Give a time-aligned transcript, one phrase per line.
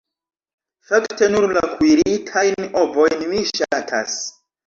[0.91, 4.19] Fakte nur la kuiritajn ovojn mi ŝatas.